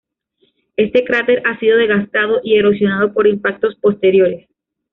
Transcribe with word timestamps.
Este 0.77 1.03
cráter 1.05 1.43
ha 1.45 1.59
sido 1.59 1.77
desgastado 1.77 2.39
y 2.43 2.55
erosionado 2.57 3.13
por 3.13 3.27
impactos 3.27 3.75
posteriores. 3.75 4.49